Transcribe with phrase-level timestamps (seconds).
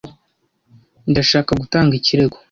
[1.11, 2.37] Ndashaka gutanga ikirego.